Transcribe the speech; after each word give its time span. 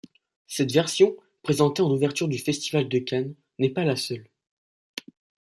Cette 0.47 0.71
version, 0.71 1.15
présentée 1.43 1.83
en 1.83 1.91
ouverture 1.91 2.27
du 2.27 2.39
Festival 2.39 2.89
de 2.89 2.97
Cannes, 2.97 3.35
n'est 3.59 3.69
pas 3.69 3.85
la 3.85 3.95
seule. 3.95 4.31